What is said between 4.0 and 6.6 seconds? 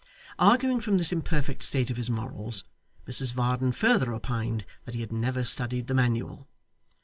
opined that he had never studied the Manual.